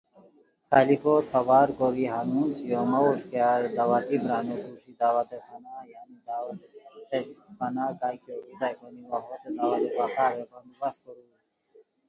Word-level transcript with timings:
خلفوت 0.69 1.23
خبر 1.33 1.67
کوری 1.77 2.05
ہنون 2.13 2.47
چھویو 2.55 2.83
مہ 2.91 2.99
ووݰکیار 3.03 3.61
دعوتی 3.75 4.17
برانو 4.23 4.55
کوݰی 4.63 4.91
دعوتِ 4.99 5.29
فنا 5.49 5.75
(دعوت 6.27 6.59
فنا 7.57 7.85
کا 7.99 8.09
اوبریتائے 8.35 8.75
کونی 8.79 9.01
وا 9.09 9.19
ہوتے 9.25 9.49
دعوت 9.57 9.83
بقا 9.97 10.25
ریر) 10.35 10.47
بندوبست 10.51 10.99
کورور 11.03 11.37